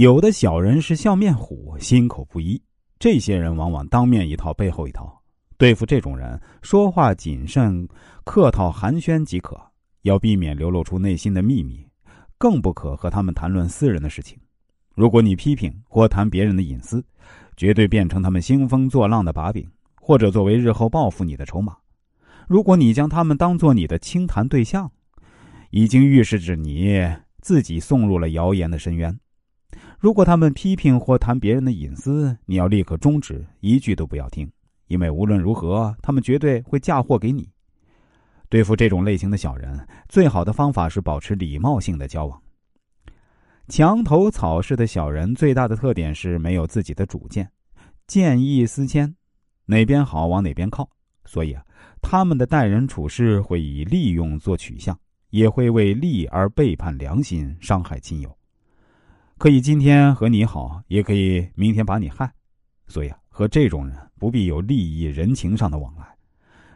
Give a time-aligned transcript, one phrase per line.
[0.00, 2.62] 有的小人是笑面虎，心口不一。
[3.00, 5.20] 这些人往往当面一套，背后一套。
[5.56, 7.84] 对付这种人，说话谨慎、
[8.22, 9.60] 客套寒暄即可，
[10.02, 11.84] 要避免流露出内心的秘密，
[12.38, 14.38] 更不可和他们谈论私人的事情。
[14.94, 17.04] 如果你批评或谈别人的隐私，
[17.56, 19.68] 绝对变成他们兴风作浪的把柄，
[20.00, 21.76] 或者作为日后报复你的筹码。
[22.46, 24.88] 如果你将他们当做你的倾谈对象，
[25.70, 27.04] 已经预示着你
[27.40, 29.18] 自己送入了谣言的深渊。
[29.98, 34.48] 如果他们批评或谈别人的隐私，你要立刻终止，一句都不要听，
[34.86, 37.48] 因为无论如何，他们绝对会嫁祸给你。
[38.48, 42.40] 对付这种类型的小人，最好的方法是保持礼貌性的交往。
[43.66, 47.50] 墙头草式的小人最大的特点是没有自己的主见，
[48.06, 49.12] 见异思迁，
[49.66, 50.88] 哪边好往哪边靠。
[51.24, 51.64] 所以啊，
[52.00, 54.96] 他们的待人处事会以利用做取向，
[55.30, 58.37] 也会为利而背叛良心，伤害亲友。
[59.38, 62.28] 可以今天和你好，也可以明天把你害，
[62.88, 66.04] 所以啊，和这种人不必有利益、人情上的往来，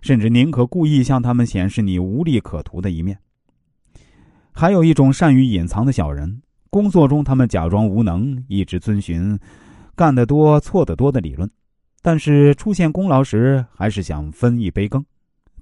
[0.00, 3.18] 甚至宁可故意向他们显示你无利可图的一面。
[4.52, 9.36] 还有一种善于隐藏的小人，工作中他们假装无能，一直遵循
[9.96, 11.50] “干得多错得多”的理论，
[12.00, 15.04] 但是出现功劳时还是想分一杯羹。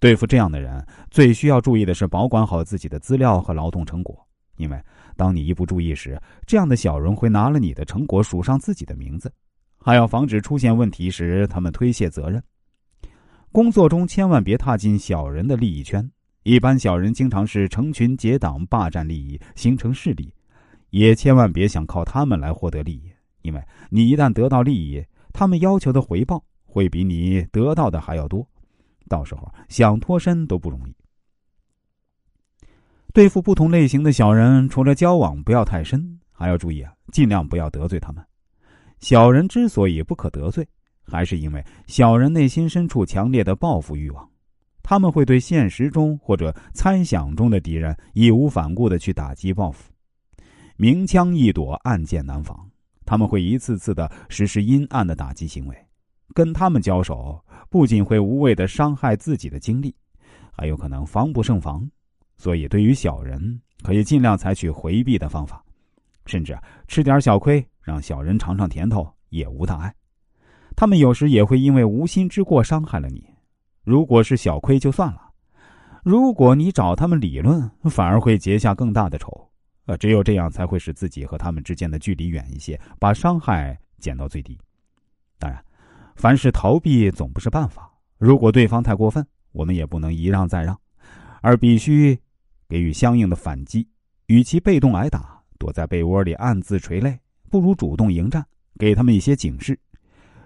[0.01, 4.27] 对付这样的人，最需要注意的是保管好自己的资料和劳动成果。
[4.61, 4.79] 因为
[5.17, 9.33] 当你一不注意时，这样的小人会拿了你的成果署上自己的名字，
[9.79, 12.43] 还要防止出现问题时他们推卸责任。
[13.51, 16.09] 工作中千万别踏进小人的利益圈，
[16.43, 20.31] 一般小人经常是成群结党霸占利益，形成势力，
[20.91, 28.47] 也千万别想靠他们来获得利益，因为你一旦得到利益，他们要求的回报会比你得到的还要多，
[29.09, 30.95] 到时候想脱身都不容易。
[33.13, 38.25] 对付不同类型的小人，除了交往不要太深，还要注意啊，尽量不要得罪他们。
[39.01, 40.67] 小人之所以不可得罪，
[41.03, 44.29] 还是因为小人内心深处强烈的报复欲望，
[44.83, 49.91] 他们会对现实中或者猜想中的敌人义无反顾的去打击报复。
[50.77, 52.71] 明枪易躲，暗箭难防，
[53.05, 55.77] 他们会一次次的实施阴暗的打击行为。
[56.33, 59.93] 跟他们交手，不仅会无谓的伤害自己的精力，
[60.53, 61.91] 还有可能防不胜防。
[62.41, 65.63] 所以，对于小人，可以尽量采取回避的方法，
[66.25, 66.59] 甚至
[66.89, 69.95] 吃点小亏，让小人尝尝甜头也无大碍。
[70.75, 73.23] 他们有时也会因为无心之过伤害了你。
[73.85, 75.21] 如果是小亏就算了，
[76.03, 79.31] 如果你找他们理论，反而会结下更大的仇。
[79.85, 84.59] 呃，只有这样才会使自己和他们之间的距离远一些，把伤害减到最低。
[85.39, 85.63] 当然，
[86.17, 87.93] 凡事逃避总不是办法。
[88.17, 89.23] 如果对方太过分，
[89.53, 90.75] 我们也不能一让再让，
[91.43, 92.19] 而必须。
[92.71, 93.89] 给予相应的反击，
[94.27, 97.19] 与其被动挨打，躲在被窝里暗自垂泪，
[97.51, 98.47] 不如主动迎战，
[98.79, 99.77] 给他们一些警示。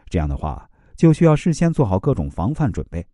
[0.09, 3.07] 这样的话，就需要事先做好各种防范准备，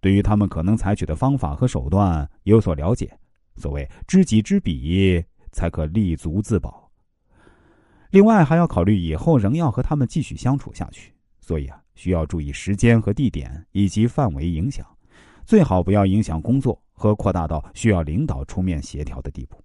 [0.00, 3.12] 对于他们可能采取的方法和手段有所了解。
[3.56, 5.20] 所谓知己知彼，
[5.50, 6.88] 才可立足自保。
[8.10, 14.86] 另外，还要考虑以后仍要和他们继续相处下去，所以啊，需要注意时间和地点以及范围影响，
[15.44, 16.84] 最好不要影响工作。
[16.94, 19.63] 和扩大到需要领导出面协调的地步。